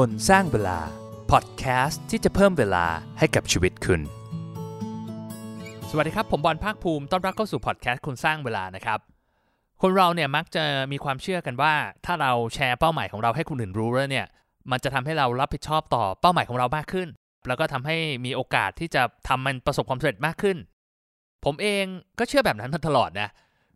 [0.00, 0.78] คนสร้างเวลา
[1.30, 2.86] พอดแคสต์ที่จะเพิ่มเวลา
[3.18, 4.00] ให้กับชีวิตคุณ
[5.90, 8.98] สวัสดีครับ ผมบอลภาคภูมิต้อนรับเข้าสู่พอดแคสต์คนสร้างเวลานะครับ
[9.82, 11.74] คนเราเนี่ยมักจะมีความเชื่อกันว่า
[12.04, 14.26] ถ้าเราแชร์เป้าหมายของเราให้คนอื่นรู้แล้วเนี่ย
[14.70, 17.08] มันจะทำให้เรารับผิดชอบต่อเป้าหมายของเรามากขึ้น
[17.48, 20.56] แล้วก็ทำให้มีโอกาสที่จะทำมันประสบความสำเร็จมากขึ้น
[21.44, 21.84] ผมเอง
[22.18, 23.28] ก็เชื่อแบบนั้นมาตลอดนะ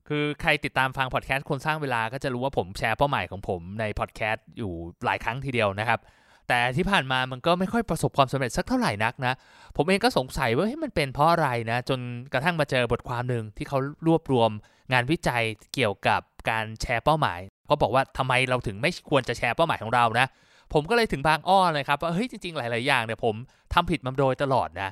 [0.09, 4.73] คือใครติดตามฟังพอดแคสต์คนสร้างเวลาก็จะรู้ว่าผมแชร์เป้าหมายของผมในพอดแคสต์อยู่
[5.05, 6.01] หลายครั้งทีเดียวนะครับ
[6.49, 9.35] แต่ที่ผ่านมามันก็ไม่ค่อยประสบความสำเร็จสักเท่าไหร่นักนะ
[9.77, 12.01] ผมเองก็สงสัยว่าเฮ้ยมันเป็นเพราะอะไรนะ จน
[12.33, 14.51] กระทั่งมาเจอบทความหนึ่งที่เขารวบรวม
[14.93, 15.43] งานวิจัย
[15.75, 16.21] เกี่ยวกับ
[16.51, 20.27] การแชร์เป้าหมายเขาบอกว่าทำไมเราถึงไม่ควรจะแชร์เป้าหมายของเรานะ
[20.73, 23.35] ผมก็เลยถึงบางอ้อเลยครับว่าเฮ้ยจริงๆหลายๆอย่างเนี่ยผม
[23.75, 24.91] ทำผิดมาโดยตลอดนะ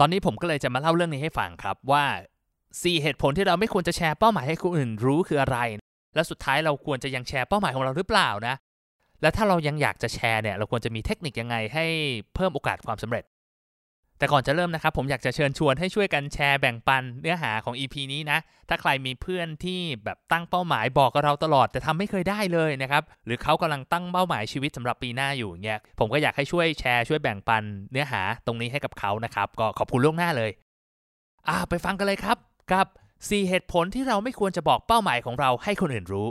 [0.00, 2.04] ตอนนี้ผมก็เลยจะมาเล่าเรื่องนี้ให้ฟังครับว่า
[2.80, 5.58] 4 เหตุผลที่เราไม่ควรจะแชร์เป้าหมายให้คนอื่นรู้คืออะไร
[6.14, 8.54] และสุดท้ายเราควรจะยังแชร์เป้าหมายของเราหรือเปล่านะ
[9.22, 11.86] และถ้าเรายังอยากจะแชร์เนี่ยเราควรจะมีเทคนิคยังไงให้
[12.34, 13.24] เพิ่มโอกาสความสำเร็จ
[14.18, 30.50] แต่ก่อนจะเริ่มนะครับผมอยากจะเชิญชวนให้ช่วยกันแชร์แบ่งปันเนื้อหาของ EP นี้นะ ถ้าใครมีเพื่อนที่แบบตั้งเป้าหมายบอกกับเราตลอด แต่ทำไม่เคยได้เลยนะครับหรือเขากำลังตั้งเป้าหมายชีวิตสำหรับปีหน้าอยู่เนี่ยผมก็อยากให้ช่วยแชร์ช่วยแบ่งปันเนื้อหาตรงนี้ให้กับเขานะครับก็ขอบคุณล่วงหน้าเลย
[31.48, 32.36] อ่าไปฟังกันเลยครับ
[32.70, 32.86] กับ
[33.18, 36.28] 4 เหตุผลที่เราไม่ควรจะบอกเป้าหมายของเราให้คนอื่นรู้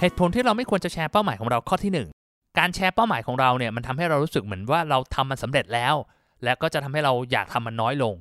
[0.00, 5.94] เหตุผลที่เราไม่ควรจะแชร์เป้าหมายของเราข้อที่ 1 การแชร์เป้าหมายของเราเนี่ยมันทำให้เรารู้สึกเหมือนว่าเราทำมันสำเร็จแล้ว
[6.44, 8.14] และก็จะทำให้เราอยากทำมันน้อยลง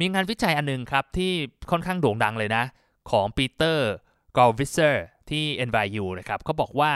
[0.00, 1.32] มีงานวิจัยอันนึงครับที่
[1.70, 2.64] ค่อนข้างโด่งดังเลยนะ
[3.10, 6.92] ของ Peter Gollwitzer ที่ NYU นะครับเขาบอกว่า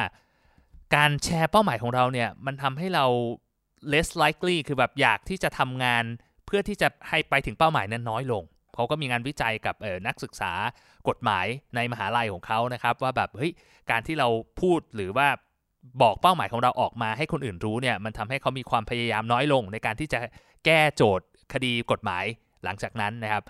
[0.95, 3.05] การแชร์เป้าหมายของเราเนี่ยมันทำให้เรา
[3.92, 6.05] less likely คือแบบอยากที่จะทำงาน
[6.47, 8.42] เพื่อที่จะให้ไปถึงเป้าหมายนั้นน้อยลง
[8.74, 9.74] เขาก็มีงานวิจัยกับ
[10.06, 10.52] นักศึกษา
[11.08, 13.52] กฎหมายในมหาลัยของเขานะครับ ว่าแบบเฮ้ย
[13.91, 14.28] การที่เรา
[14.61, 15.28] พูดหรือว่า
[16.02, 20.20] บอกเป้าหมายของเราออกมาให้คนอื่นรู้เนี่ยมันทำให้เขามีความพยายามน้อยลง ในการที่จะ
[20.64, 22.24] แก้โจทย์คดีกฎหมาย
[22.64, 23.45] หลังจากนั้นนะครับ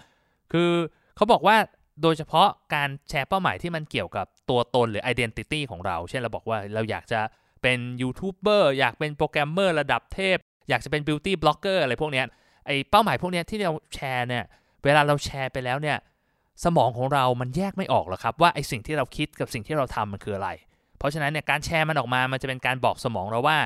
[0.53, 0.71] คือ
[1.17, 1.57] เขาบอกว่า
[2.03, 7.21] โดยเฉพาะการแชร์เป้าหมายที่มันเกี่ยวกับตัวตนหรือ identity ของเรา เช่นเราบอกว่าเราอยากจะ
[7.63, 10.37] เป็นยูทูบเบอร์อยากเป็นโปรแกรมเมอร์ระดับเทพ
[10.69, 12.27] อยากจะเป็น beauty blogger อะไรพวกเนี้ย
[12.67, 14.45] ไอเป้าหมายพวกเนี้ยที่เราแชร์เนี่ย
[14.85, 15.99] เวลาเราแชร์ไปแล้วเนี่ย
[16.65, 20.51] สมองของเรามันแยกไม่ออกหรอกครับว่าไอสิ่งที่เราคิดกับสิ่งที่เราทำมันคืออะไร
[20.99, 23.59] เพราะฉะนั้นเนี่ยการแชร์มันออกมามันจะเป็นการบอกสมองเราว่า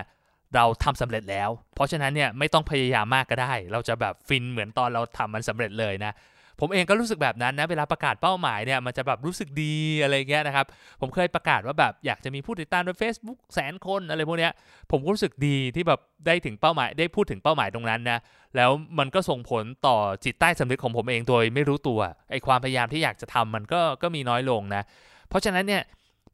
[0.54, 6.12] เราทำสำเร็จแล้ว เพราะฉะนั้นเนี่ยไม่ต้องพยายามมากก็ได้ เราจะแบบฟินเหมือนตอนเราทำมันสำเร็จเลยนะ
[6.60, 10.66] ผมเองก็รู้สึกแบบนั้นนะเวลาประกาศเป้าหมายเนี่ยมันจะแบบรู้สึกดีอะไรเงี้ยนะครับ
[11.00, 14.52] ผมเคยประกาศว่าแบบอยากจะมีผู้ติดตามใน Facebook แสนคนอะไรพวกเนี้ย
[14.90, 18.18] ผมก็รู้สึกดีที่แบบได้ถึงเป้าหมายได้พูดถึงเป้าหมายตรงนั้นนะ
[18.56, 22.00] แล้วมันก็ส่งผลต่อจิตใต้สำนึกของผมเองโดยไม่รู้ตัว
[22.30, 24.82] ไอ้ความพยายามที่อยากจะทำมันก็ก็มีน้อยลงนะ
[25.28, 25.82] เพราะฉะนั้นเนี่ย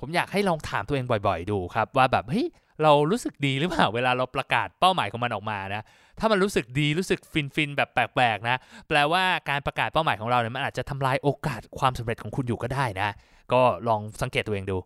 [0.01, 2.47] ผมอยากให้ลองถามตัวเองบ่อย ๆ ดูครับว่าแบบเฮ้ย
[2.83, 5.83] เรารู้สึกดีหรือเปล่าเวลาเราประกาศเป้าหมายของมันออกมานะ
[6.19, 8.57] ถ้ามันรู้สึกดีรู้สึกฟินฟินแบบแปลกๆนะ
[8.89, 13.11] แปลว่าการประกาศเป้าหมายของเราเนี่ยมันอาจจะทำลายโอกาสความสำเร็จของคุณอยู่ก็ได้นะ
[13.53, 14.79] ก็ลองสังเกตตัวเองดู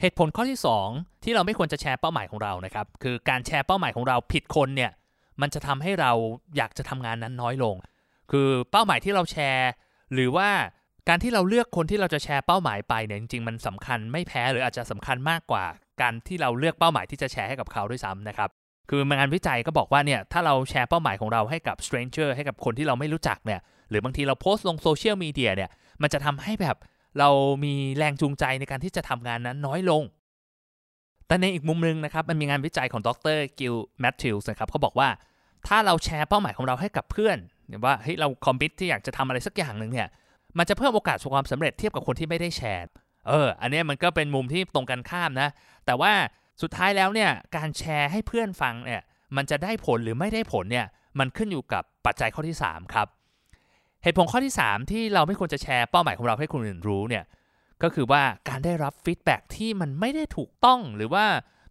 [0.00, 0.58] เหตุผลข้อที่
[0.90, 4.90] 2 ที่เราไม่ควรจะแชร์เป้าหมายของเรานะครับคือการแชร์เป้าหมายของเราผิดคนเนี่ย
[5.40, 6.12] มันจะทำให้เรา
[6.56, 7.74] อยากจะทำงานนั้นน้อยลง
[8.30, 9.70] คือเป้าหมายที่เราแชร์
[10.14, 10.50] หรือว่า
[11.08, 15.64] การที่เราเลือกคนที่เราจะแชร์เป้าหมายไปเนี่ยจริงๆมันสำคัญไม่แพ้หรืออาจจะสำคัญมากกว่า
[16.02, 18.50] การที่เราเลือกเป้าหมายที่จะแชร์ให้กับเขาด้วยซ้ำนะครับ
[18.90, 23.60] คืองานวิจัยก็บอกว่าเนี่ยถ้าเราแชร์เป้าหมายของเราให้กับ stranger ให้กับคนที่เราไม่รู้จักเนี่ย
[23.90, 25.70] หรือบางทีเราโพสต์ลงโซเชียลมีเดียเนี่ย
[26.02, 26.76] มันจะทำให้แบบ
[27.18, 27.28] เรา
[27.64, 30.02] มีแรงจูงใจในการที่จะทำงานนั้นน้อยลง
[31.26, 35.08] แต่ในอีกมุมนึงนะครับมันมีงานวิจัยของดรกิลแมทธิวส์นะครับเขาบอกว่า
[35.66, 37.38] ถ้าเราแชร์เป้าหมายของเราให้กับเพื่อน
[37.84, 40.08] ว่าเฮ้ยเราคอมมิตที่อยากจะทำอะไรสักอย่างหนึ่งเนี่ย
[40.58, 42.86] มันจะเพิ่มโอกาสความสำเร็จเทียบกับคนที่ไม่ได้แชร์
[43.28, 45.48] เออ อันนี้มันก็เป็นมุมที่ตรงกันข้ามนะ
[45.86, 46.12] แต่ว่า
[46.62, 49.02] สุดท้ายแล้วเนี่ยการแชร์ให้เพื่อนฟังเนี่ย
[49.36, 50.86] มันจะได้ผลหรือไม่ได้ผลเนี่ย
[51.18, 53.06] มันขึ้นอยู่กับปัจจัยข้อที่ 3 ครับ
[54.02, 57.24] เหตุผลข้อที่ 3 ที่เราไม่ควรจะแชร์เป้าหมายของเราให้คนอื่นรู้เนี่ย
[57.82, 61.24] ก็คือว่าการได้รับฟีดแบ็ที่มันไม่ได้ถูกต้องหรือว่า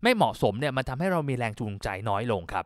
[0.03, 2.65] ไม่เหมาะสมเนี่ยมันทำให้เรามีแรงจูงใจน้อยลงครับ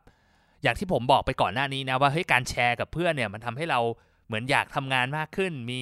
[0.64, 3.80] อย่างที่ผมบอกไปก่อนหน้านี้นะว่าเฮ้ยการแชร์กับเพื่อนเนี่ยมันทำให้เรา
[4.28, 5.82] เหมือนอยากทำงานมากขึ้น มี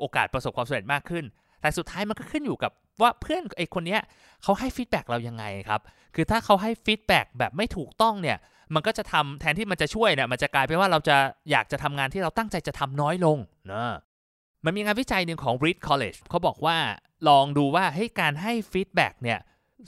[0.00, 1.24] โอกาสประสบความสำเร็จมากขึ้น
[1.60, 4.00] แต่สุดท้ายมันก็ขึ้นอยู่กับ ว่าเพื่อนไอ้คนเนี้ย
[4.42, 5.80] เขาให้ feedback เรายังไงครับ
[6.14, 8.38] คือถ้าเขาให้ feedback แบบไม่ถูกต้องเนี่ย
[8.74, 11.16] มันก็จะทำแทนที่มันจะช่วยเนี่ยมันจะกลายเป็นว่าเราจะ
[11.50, 13.38] อยากจะทำงานที่เราตั้งใจจะทำน้อยลง
[13.72, 13.92] นะ
[14.64, 16.76] มันมีงานวิจัยหนึ่งของ Reed College เขาบอกว่า
[17.28, 19.38] ลองดูว่าให้การให้ feedback เนี่ย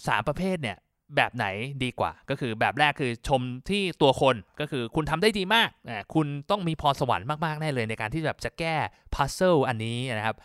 [0.07, 0.77] สามประเภทเนี่ย
[1.17, 1.47] แบบไหน
[1.85, 5.69] ดีกว่า ก็คือแบบแรกคือชมที่ตัวคนก็คือคุณทำได้ดีมาก
[6.15, 8.77] คุณต้องมีพรสวรรค์มากๆแน่เลยในการที่แบบจะแก้
[9.15, 10.37] พัซเซิลอันนี้นะครับ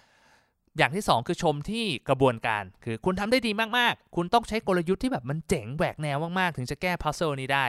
[0.78, 7.66] อย่างที่ 2 คือชมที่กระบวนการ คือคุณทำได้ดีมากๆ คุณต้องใช้กลยุทธ์ที่แบบมันเจ๋งแหวกแนวมากๆ ถึงจะแก้พัซเซิลนี้ได้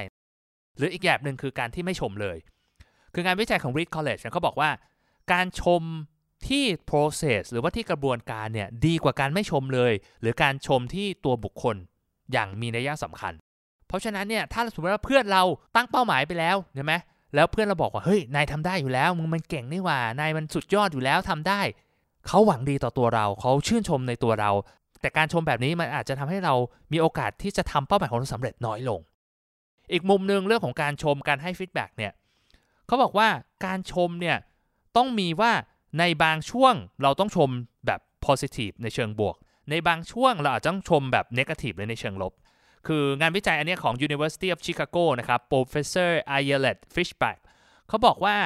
[0.79, 2.37] หรืออีกแบบหนึ่งคือการที่ไม่ชมเลย
[3.15, 4.71] คืองานวิจัยของ Reed College เขาบอกว่า
[5.33, 5.83] การชม
[6.49, 11.77] ที่ process หรือว่าที่กระบวนการเนี่ยดีกว่าการไม่ชมเลย หรือการชมที่ตัวบุคคล
[12.33, 13.33] อย่างมีนัยสำคัญ
[13.89, 15.43] เพราะฉะนั้นเนี่ยถ้าสมมติว่าเพื่อนเรา
[15.77, 16.95] ตั้งเป้าหมายไปแล้วใช่ไหม
[17.35, 21.61] แล้วเพื่อนเราบอกว่าเฮ้ยนายทำได้อยู่แล้วมึงมันเก่งนี่หว่านายมันสุดยอดอยู่แล้วทำได้
[22.29, 24.51] เขาหวังดีต่อตัวเราเขาชื่นชมในตัวเรา
[25.01, 26.55] แต่การชมแบบนี้มันอาจจะทำให้เรา
[26.93, 29.01] มีโอกาสที่จะทำเป้าหมายของเราสำเร็จน้อยลง
[29.93, 32.13] อีกมุมหนึ่งเรื่องของการชมการให้ feedback เนี่ย
[32.87, 33.29] เขาบอกว่า
[33.67, 34.37] การชมเนี่ย
[34.97, 35.53] ต้องมีว่า
[35.99, 37.49] ในบางช่วงเราต้องชม
[37.87, 39.37] แบบ positive ในเชิงบวก
[39.71, 42.33] ในบางช่วงเราอาจจะต้องชมแบบ negative เลยในเชิงลบ
[42.87, 47.39] คืองานวิจัยอันนี้ของ University of Chicago นะครับ Professor Ayelet Fishback
[47.89, 48.37] เขาบอกว่า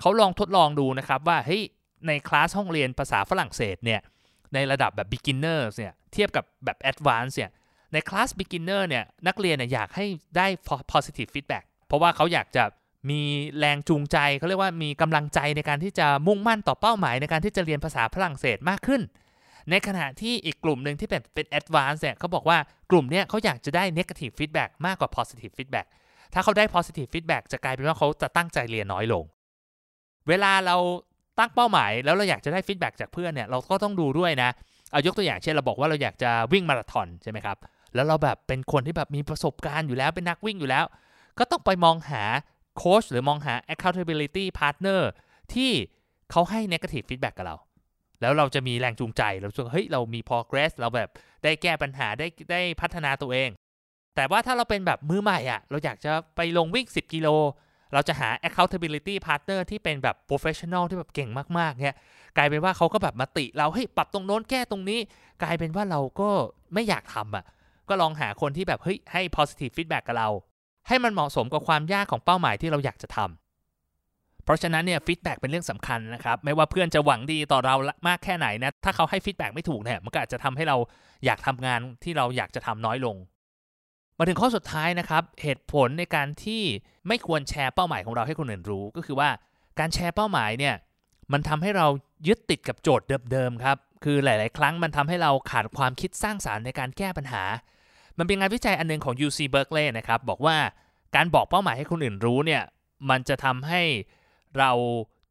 [0.00, 1.62] เขาลองทดลองดูนะครับว่าเฮ้ย
[2.06, 4.00] ในคลาสห้องเรียนภาษาฝรั่งเศสเนี่ย
[4.54, 7.50] ในระดับแบบ beginners เนี่ยเทียบกับแบบ advanced เนี่ย
[7.92, 10.06] ในคลาส beginner เนี่ยนักเรียนเนี่ยอยากให้
[10.36, 10.46] ได้
[10.92, 12.64] positive feedback เพราะว่าเขาอยากจะ
[13.10, 13.20] มี
[13.58, 19.02] แรงจูงใจเขาเรียกว่ามีกำลังใจในการที่จะมุ่งมั่นต่อเป้าหมายในการที่จะเรียนภาษาฝรั่งเศสมากขึ้น
[19.70, 22.58] ในขณะที่อีกกลุ่มหนึ่งที่เป็นเป็น advanced เนี่ยเขาบอกว่า
[22.90, 25.86] กลุ่มเนี้ยเขาอยากจะได้ negative feedback มากกว่า positive feedback
[26.34, 29.24] ถ้าเขาได้ positive feedback จะกลายเป็นว่าเขาจะตั้งใจเรียนน้อยลง
[30.28, 30.76] เวลาเรา
[31.40, 34.50] ตั้งเป้าหมาย แล้วเราอยากจะได้ฟีดแบ็จากเพื่อนเนี่ยเราก็ต้องดูด้วยนะ
[34.90, 37.56] เอายกตัวอย่างเช่นเราบอกว่าเราอยากจะวิ่งมาราธอนใช่ไหมครับ
[37.94, 40.84] แล้วเราแบบเป็นคนที่แบบมีประสบการณ์อยู่แล้วเป็นนักวิ่งอยู่แล้ว
[41.38, 42.22] ก็ต้องไปมองหา
[42.76, 45.00] โค้ชหรือมองหา accountability partner
[45.54, 45.70] ที่
[46.30, 47.56] เขาให้ negative feedback กับเรา
[48.20, 51.10] แล้วเราจะมีแรงจูงใจ เราสึกเฮ้ยเรามี progress เราแบบ
[51.44, 53.50] ได้แก้ปัญหาได้ได้พัฒนาตัวเอง
[54.16, 57.28] แต่ว่าถ้าเราเป็นแบบมือใหม่อะ่ะ เราอยากจะไปลงวิ่ง 10 กิโล
[57.92, 61.96] เราจะหา accountability partner ที่เป็นแบบ professional ที่แบบเก่งมากๆเนี่ย
[62.36, 65.00] กลายเป็นว่าเขาก็แบบมาติเราเฮ้ยปรับตรงโน้นแก้ตรงนี้
[65.42, 66.30] กลายเป็นว่าเราก็
[66.74, 67.44] ไม่อยากทำอะ
[67.88, 70.28] ก็ลองหาคนที่แบบเฮ้ยให้ positive feedback กับเรา
[70.88, 77.74] ให้มันเหมาะสมกับความยากของเป้าหมายที่เราอยากจะทำเพราะฉะนั้นเนี่ย feedback เป็นเรื่องสำคัญนะครับ ไม่ว่าเพื่อนจะหวังดีต่อเรา
[78.08, 80.76] มากแค่ไหนนะถ้าเขาให้ feedback ไม่ถูกเนี่ยมันก็อาจจะทำให้เรา
[81.24, 83.16] อยากทำงานที่เราอยากจะทำน้อยลง
[84.22, 86.62] มาถึงข้อสุดท้ายนะครับ เหตุผลในการที่
[87.08, 89.30] ไม่ควรแชร์เป้าหมายของเราให้คนอื่นรู้ ก็คือว่า
[89.78, 90.74] การแชร์เป้าหมายเนี่ย
[91.32, 91.86] มันทำให้เรา
[92.28, 97.42] ยึดติดกับโจทย์เดิมๆครับ คือหลาย ๆ ครั้งมันทำให้เราขาดความคิดสร้างสรรค์ในการแก้ปัญหา
[98.18, 100.56] มันเป็นงานวิจัยอันนึงของ UC Berkeley นะครับ บอกว่า
[101.16, 102.62] การบอกเป้าหมายให้คนอื่นรู้เนี่ย
[103.10, 103.82] มันจะทำให้
[104.58, 104.70] เรา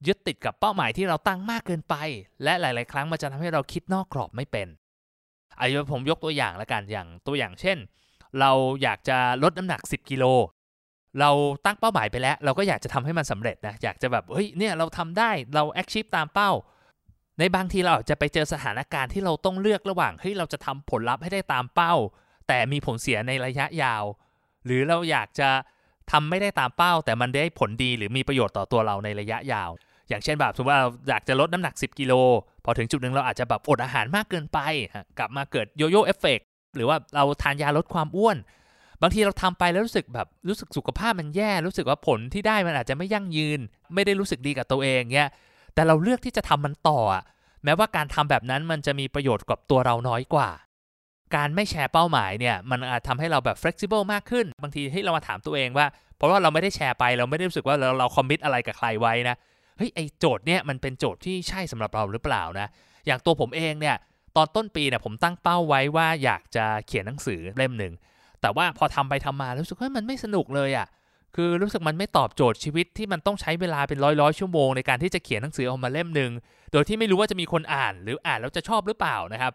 [0.08, 1.96] ยึดติดกับเป้าหมายที่เราตั้งมากเกินไป
[2.44, 4.68] และหลาย ๆ ครั้งมันจะทำให้เราคิดนอกกรอบไม่เป็น
[5.60, 7.78] อายุผมยกตัวอย่างละกันอย่างตัวอย่างเช่น
[8.40, 8.52] เรา
[8.84, 10.26] อยากจะลดน้ำหนัก 10 กิโล
[11.20, 11.30] เรา
[11.66, 16.52] ตั้งเป้าหมายไปแล้ว เราก็อยากจะทำให้มันสำเร็จนะ อยากจะแบบเฮ้ยเนี่ยเราทำได้เราแอคชีพตามเป้า
[17.40, 21.94] ในบางทีเราอาจจะไปเจอสถานการณ์ที่เราต้องเลือกระหว่างเฮ้ยเราจะทำผลลัพธ์ให้ได้ตามเป้า
[22.48, 24.04] แต่มีผลเสียในระยะยาว
[24.66, 25.50] หรือเราอยากจะ
[26.12, 29.70] ทำไม่ได้ตามเป้า แต่มันได้ผลดีหรือมีประโยชน์ต่อตัวเราในระยะยาว
[30.10, 32.14] อย่างเช่นแบบสมมติว่าอยากจะลดน้ำหนัก 10 กิโล
[32.66, 34.60] พอถึงจุดหนึ่งเราอาจจะแบบอดอาหารมากเกินไป
[35.18, 36.40] กลับมาเกิดโยโย่เอฟเฟก
[36.76, 38.38] หรือว่าเราทานยาลดความอ้วน
[39.02, 43.60] บางทีเราทำไปแล้วรู้สึกแบบรู้สึกสุขภาพมันแย่ รู้สึกว่าผลที่ได้มันอาจจะไม่ยั่งยืน
[43.94, 45.30] ไม่ได้รู้สึกดีกับตัวเองเงี้ย
[45.74, 47.00] แต่เราเลือกที่จะทำมันต่อ
[47.64, 50.50] แม้ว่าการทำแบบนั้นมันจะมีประโยชน์กับตัวเราน้อยกว่า
[51.36, 59.36] การไม่แชร์เป้าหมายเนี่ยมันอาจทำให้เราแบบ flexible มากขึ้น บางทีให้เรามาถามตัวเองว่า เพราะว่าเราไม่ได้แชร์ไปเราไม่ได้รู้สึกว่าเราเราคอมมิตอะไรกับใครไว้นะ
[59.78, 62.68] เฮ้ยไอโจทย์เนี่ยมันเป็นโจทย์ที่ใช่สำหรับเราหรือเปล่านะ
[63.06, 63.96] อย่างตัวผมเองเนี่ย
[64.36, 67.94] ตอนต้นปีเนี่ยผมตั้งเป้าไว้ว่าอยากจะเขียนหนังสือเล่มหนึ่ง
[68.42, 70.88] แต่ว่าพอทำไปทำมารู้สึกว่ามันไม่สนุกเลยอะ่ะ
[71.36, 76.32] คือรู้สึกมันไม่ตอบโจทย์ชีวิตที่มันต้องใช้เวลาเป็นร้อยร้อยชั่วโมงในการที่จะเขียนหนังสือออกมาเล่มหนึ่ง
[76.72, 79.54] โดยที่ไม่รู้ว่าจะมีคนอ่าน หรืออ่านแล้วจะชอบหรือเปล่านะครับ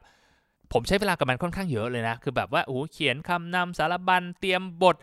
[0.73, 4.97] ผมใช้เวลากับมันค่อนข้างเยอะเลยนะ คือแบบว่าโอ้เขียนคำนำสารบัญเตรียมบท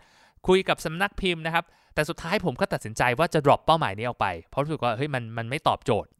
[0.48, 1.64] คุยกับสำนักพิมพ์นะครับ
[1.94, 6.10] แต่สุดท้ายผมก็ตัดสินใจว่าจะ drop เป้าหมายนี้ออกไป เพราะรู้สึกว่าเฮ้ยมันมันไม่ตอบโจทย์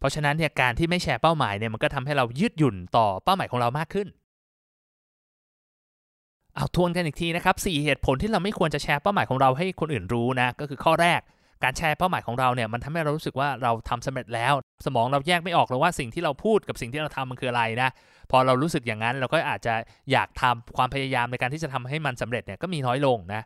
[0.00, 4.08] เพราะฉะนั้นเนี่ยการที่ไม่แชร์เป้าหมายเนี่ยมันก็ทำให้เรายืดหยุ่นต่อเป้าหมายของเรามากขึ้น
[6.54, 11.20] เอาทวนกันอีกทีนะครับ4เหตุผลที่เราไม่ควรจะแชร์เป้าหมายของเราให้คนอื่นรู้นะก็คือข้อแรก
[11.64, 14.54] การแชร์เป้าหมายของเราเนี่ยมันทำให้เรารู้สึกว่าเราทำสำเร็จแล้ว
[14.86, 17.90] สมองเราแยกไม่ออกเลยว่าสิ่งที่เราพูดกับสิ่งที่เราทำมันคืออะไรนะ
[18.30, 19.74] พอเรารู้สึกอย่างนั้นเราก็อาจจะ
[20.12, 23.42] อยากทำความพยายามในการที่จะทำให้มันสำเร็จเนี่ยก็มีน้อยลงนะ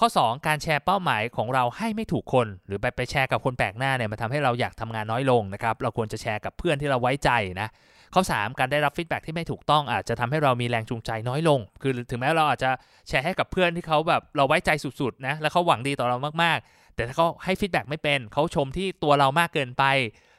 [0.00, 7.68] ข้อ 2 การแชร์เป้าหมายของเราให้ไม่ถูกคน หรือไปไปแชร์กับคนแปลกหน้าเนี่ยมันทำให้เราอยากทำงานน้อยลงนะครับเราควรจะแชร์กับเพื่อนที่เราไว้ใจนะ
[8.14, 12.70] ข้อ 3 การได้รับฟีดแบ็ที่ไม่ถูกต้องอาจจะทำให้เรามีแรงจูงใจน้อยลง คือถึงแม้เราอาจจะ
[13.08, 19.84] แชร์ให้กับเพื่อนที่เขาแบบเราไว้ใจสุดๆนะแล้วเขาหวังดีต่อเรามากๆ แต่ถ้าเขาให้ feedback ไม่เป็นเขาชมที่ตัวเรามากเกินไป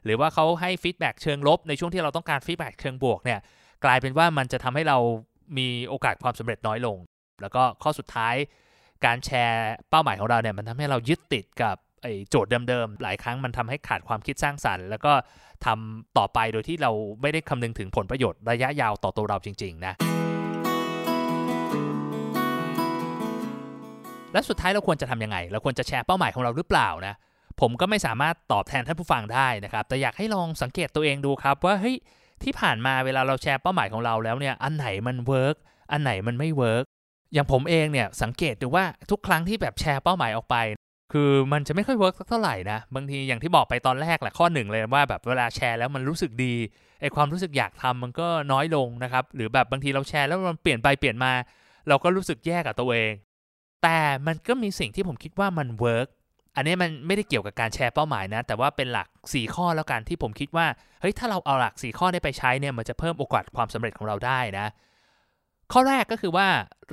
[0.06, 3.40] หรือว่าเขาให้ feedback เชิงลบในช่วงที่เราต้องการ feedback เชิงบวกเนี่ย
[3.86, 4.98] กลายเป็นว่ามันจะทำให้เรา
[5.58, 6.98] มีโอกาสความสำเร็จน้อยลง
[7.42, 8.36] แล้วก็ข้อสุดท้าย
[9.06, 15.13] การแชร์เป้าหมายของเราเนี่ยมันทำให้เรายึดติดกับไอ้โจทย์เดิมๆ หลายครั้งมันทำให้ขาดความคิดสร้างสรรค์ แล้วก็
[15.66, 19.94] ทำต่อไปโดยที่เราไม่ได้คำนึงถึงผลประโยชน์ระยะยาวต่อตัวเราจริง ๆ นะ
[24.34, 27.16] และสุดท้ายเราควรจะทำยังไง เราควรจะแชร์เป้าหมายของเราหรือเปล่านะ
[27.62, 31.96] ผมก็ไม่สามารถตอบแทนท่านผู้ฟังได้นะครับ แต่อยากให้ลองสังเกตตัวเองดูครับว่าเฮ้ย
[32.44, 35.56] ที่ผ่านมาเวลาเราแชร์เป้าหมายของเราแล้วเนี่ย อันไหนมัน work
[35.92, 36.86] อันไหนมันไม่ work
[37.34, 40.55] อย่างผมเองเนี่ยสังเกตดูว่าทุกครั้งที่แบบแชร์เป้าหมายออกไป
[41.13, 46.53] คือมันจะไม่ค่อย work สักเท่าไหร่นะ บางทีอย่างที่บอกไปตอนแรกแหละข้อหนึ่งเลยว่าแบบเวลาแชร์แล้วมันรู้สึกดี
[47.01, 51.31] ไอความรู้สึกอยากทำมันก็น้อยลงนะครับ หรือแบบบางทีเราแชร์แล้วมันเปลี่ยนไปเปลี่ยนมา
[51.88, 53.13] เราก็รู้สึกแย่กับตัวเอง
[53.84, 56.08] แต่มันก็มีสิ่งที่ผมคิดว่ามัน work
[56.55, 60.67] อันนี้มันไม่ได้เกี่ยวกับการแชร์เป้าหมายนะ แต่ว่าเป็นหลัก 4 ข้อแล้วกันที่ผมคิดว่า
[61.01, 64.67] เฮ้ยถ้าเราเอาหลัก 4 ข้อนี้ไปใช้เนี่ยมันจะเพิ่มโอกาสความสำเร็จของเราได้นะ
[65.74, 66.47] ข้อแรกก็คือว่า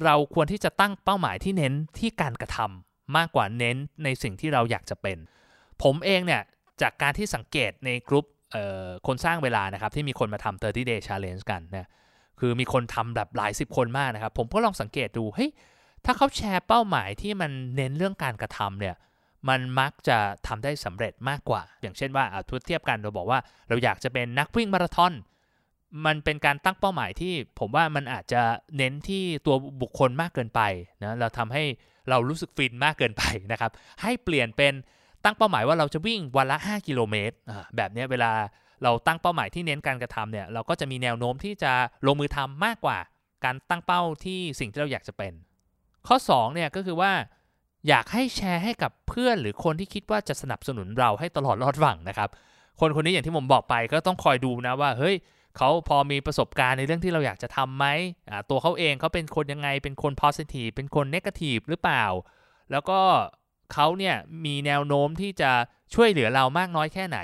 [0.04, 5.18] เราควรที่จะตั้งเป้าหมายที่เน้นที่การกระทำมากกว่าเน้นในสิ่งที่เราอยากจะเป็น
[5.82, 6.42] ผมเองเนี่ย
[6.82, 8.26] จากการที่สังเกตในกลุ่ม
[9.06, 11.88] คนสร้างเวลานะครับที่มีคนมาทำ30 day challenge กันนะ
[12.40, 15.50] คือมีคนทำแบบหลายสิบคนมากนะครับ ผมก็ลองสังเกตดูเฮ้ย
[16.04, 18.96] ถ้าเขาแชร์เป้าหมายที่มันเน้นเรื่องการกระทำเนี่ย
[19.48, 23.38] มันมักจะทำได้สำเร็จมากกว่า อย่างเช่นว่าทุเทียบกันเราบอกว่า
[23.68, 25.12] เราอยากจะเป็นนักวิ่งมาราธอน
[26.06, 28.42] มันเป็นการตั้งเป้าหมายที่ผมว่ามันอาจจะ
[28.76, 30.60] เน้นที่ตัวบุคคลมากเกินไป
[31.02, 31.64] นะเราทำให้
[32.10, 33.22] เรารู้สึกฟินมากเกินไป
[33.52, 33.70] นะครับ
[34.02, 34.72] ให้เปลี่ยนเป็น
[35.24, 37.36] ตั้งเป้าหมายว่าเราจะวิ่งวันละ 5 กิโลเมตร
[37.76, 38.32] แบบนี้เวลา
[38.82, 41.72] เราตั้งเป้าหมายที่เน้นการกระทำเนี่ยเราก็จะมีแนวโน้มที่จะ
[42.06, 42.98] ลงมือทำมากกว่า
[43.44, 45.32] การตั้งเป้าที่สิ่งที่เราอยากจะเป็น
[46.06, 47.12] ข้อ2เนี่ยก็คือว่า
[47.88, 52.28] อยากให้แชร์ให้กับเพื่อนหรือคนที่คิดว่าจะสนับสนุนเราให้ตลอดรอดฝั่งนะครับ
[52.80, 55.14] คนคนนี้อย่างที่ผมบอกไปก็ต้องคอยดูนะว่าเฮ้ย
[55.56, 57.86] เขาพอมีประสบการณ์ในเรื่องที่เราอยากจะทำไหม
[58.50, 62.04] ตัวเขาเองเขาเป็นคนยังไง เป็นคน positive เป็นคน negative หรือเปล่า
[62.70, 63.00] แล้วก็
[63.72, 65.50] เขาเนี่ยมีแนวโน้มที่จะ
[65.94, 67.18] ช่วยเหลือเรามากน้อยแค่ไหน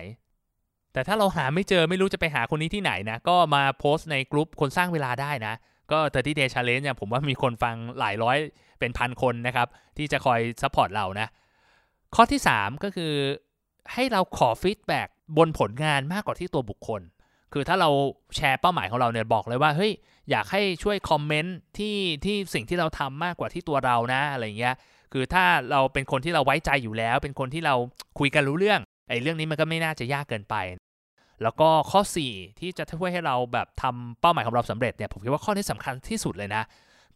[0.93, 5.55] แต่ถ้าเราหาไม่เจอไม่รู้จะไปหาคนนี้ที่ไหนนะ ก็มาโพสต์ในกลุ่มคนสร้างเวลาได้นะ
[5.93, 8.37] ก็ 30 day challenge เนี่ยผมว่ามีคนฟังหลายร้อย
[8.81, 11.29] เป็นพันคนนะครับ ที่จะคอย support เรานะ
[12.15, 13.13] ข้อที่ 3 ก็คือ
[13.93, 15.09] ให้เราขอ feedback
[15.39, 17.03] บนผลงานมากกว่าที่ตัวบุคคล
[17.53, 17.91] คือถ้าเรา
[18.37, 19.93] แชร์เป้าหมายของเราเนี่ยบอกเลยว่าเฮ้ย
[20.31, 24.75] อยากให้ช่วย comment ที่ที่สิ่งที่เราทำมากกว่าที่ตัวเรานะอะไรเงี้ย
[25.13, 27.75] คือถ้าเราเป็นคนที่เราไว้ใจอยู่แล้ว เป็นคนที่เรา
[28.19, 30.57] คุยกันรู้เรื่องไอ้เรื่องนี้มันก็ไม่น่าจะยากเกินไป
[31.43, 36.63] แล้วก็ข้อ 4 ที่จะช่วยให้เราแบบทำเป้าหมายของเราสำเร็จเนี่ยผมคิดว่าข้อนี้สำคัญที่สุดเลยนะ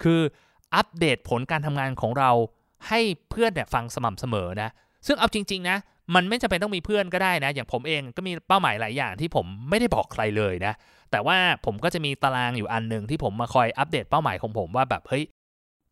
[0.02, 0.20] คือ
[0.74, 2.30] อัปเดตผลการทำงานของเรา
[2.88, 3.00] ให้
[3.30, 4.70] เพื่อนเนี่ยฟังสม่ำเสมอนะ
[5.06, 5.76] ซึ่งเอาจริง ๆ นะ
[6.14, 10.74] มันไม่จำเป็นต้องมีเพื่อนก็ได้นะ อย่างผมเองก็มีเป้าหมายหลายอย่างที่ผมไม่ได้บอกใครเลยนะ
[11.10, 15.24] แต่ว่าผมก็จะมีตารางอยู่อันหนึ่งที่ผมมาคอยอัปเดตเป้าหมายของผมว่าแบบเฮ้ย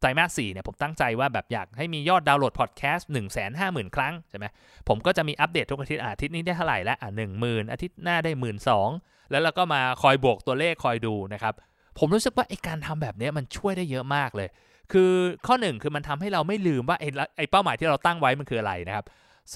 [0.00, 4.46] ไตรมาสสี่เนี่ยผมตั้งใจว่าแบบอยากให้มียอดดาวน์โหลดพอดแคสต์หนึ่งแสนห้าหมื่นครั้งใช่ไหม
[4.88, 8.88] ผมก็จะมีอัปเดตทุกอาทิตย์อาทิตย์นี้ได้เท่าไหร่ล้วอะหนึ่งหมื่นอาทิตย์หน้าได้หมื่นสอง
[9.30, 11.54] แล้วเราก็มาคอยบวกตัวเลขคอยดูนะครับ
[11.98, 14.48] ผมรู้สึกว่าไอการทำแบบนี้มันช่วยได้เยอะมากเลย
[14.92, 15.12] คือ
[15.46, 17.04] ข้อหนึ่งคือมันทำให้เราไม่ลืมว่าไอ
[17.36, 19.04] ไอเป้าหมายที่เราตั้งไว้มันคืออะไรนะครับ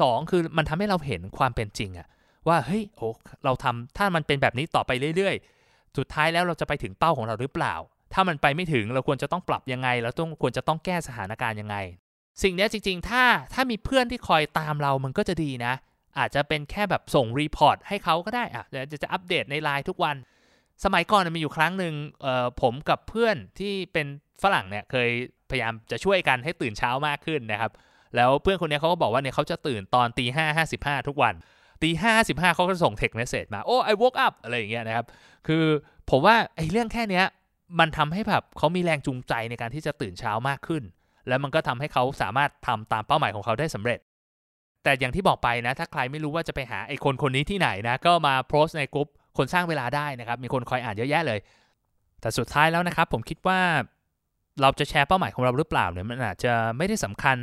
[0.01, 2.09] สองคือมันทำให้เราเห็นความเป็นจริงอะ
[2.49, 3.09] ว่าเฮ้ยโอ้
[3.45, 7.75] เราทำถ้ามันเป็นแบบนี้ต่อไปเรื่อยๆ สุดท้ายแล้วเราจะไปถึงเป้าของเราหรือเปล่า
[8.13, 11.77] ถ้ามันไปไม่ถึงเราควรจะต้องปรับยังไงเราต้องควรจะต้องแก้สถานการณ์ยังไง
[12.43, 13.25] สิ่งนี้จริง ๆ ถ้า
[13.55, 15.75] ถ้ามีเพื่อนที่คอยตามเรามันก็จะดีนะ
[16.19, 20.17] อาจจะเป็นแค่แบบส่ง report ให้เขาก็ได้อะจะจะอัปเดตในไลน์ทุกวัน
[20.85, 21.95] สมัยก่อนมีอยู่ครั้งหนึ่ง
[22.63, 24.07] ผมกับเพื่อนที่เป็น
[24.43, 25.09] ฝรั่งเนี่ยเคย
[25.51, 27.73] พยายามจะช่วยกันให้ตื่นเช้ามากขึ้นนะครับ
[28.17, 31.35] แล้วเพื่อนคนนี้เขาก็บอกว่าเนี่ยเขาจะตื่นตอนตีห้าห้าสิบห้าทุกวัน
[31.83, 35.07] ตีห้าสิบห้าเขาก็ส่ง text message มาโอ้ I woke up อะไรอย่างเงี้ยนะครับ
[35.47, 35.65] คือ
[36.11, 37.25] ผมว่าไอเรื่องแค่เนี้ย
[37.81, 40.83] มันทำให้แบบเขามีแรงจูงใจในการที่จะตื่นเช้ามากขึ้น
[41.29, 43.99] แล้วมันก็ทำให้เขาสามารถทำตามเป้าหมายของเขาได้สำเร็จ
[44.83, 49.09] แต่อย่างที่บอกไปนะ ถ้าใครไม่รู้ว่าจะไปหาไอคนคนนี้ที่ไหนนะ ก็มาโพสต์ในกลุ่ม
[49.39, 51.39] คนสร้างเวลาได้นะครับ มีคนคอยอ่านเยอะแยะเลย
[52.21, 53.61] แต่สุดท้ายแล้วนะครับ ผมคิดว่า
[54.61, 57.37] เราจะแชร์เป้าหมายของเราหรือเปล่าเนี่ยมันอาจจะไม่ได้สำคัญ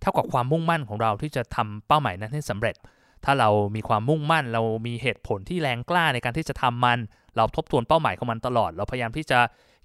[0.00, 2.76] เท่ากับความมุ่งมั่นของเราที่จะทำเป้าหมายนั้นให้สำเร็จ
[3.24, 6.98] ถ้าเรามีความมุ่งมั่น เรามีเหตุผลที่แรงกล้าในการที่จะทำมัน
[7.36, 9.38] เราทบทวนเป้าหมายของมันตลอด เราพยายามที่จะ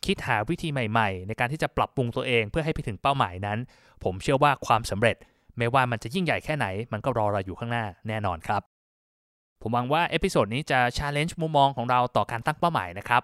[0.06, 3.58] คิดหาวิธีใหม่ๆ ในการที่จะปรับปรุงตัวเองเพื่อให้ไปถึงเป้าหมายนั้น
[4.04, 5.16] ผมเชื่อว่าความสำเร็จ
[5.58, 8.62] ไม่ว่ามันจะยิ่งใหญ่แค่ไหน มันก็รอเราอยู่ข้างหน้าแน่นอนครับ
[9.62, 13.24] ผมหวังว่า episode นี้จะ challenge มุมมองของเราต่อการตั้งเป้าหมายนะครับ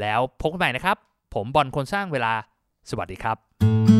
[0.00, 0.96] แล้วพบกันใหม่นะครับ
[1.34, 2.32] ผมบอลคนสร้างเวลา
[2.90, 3.99] สวัสดีครับ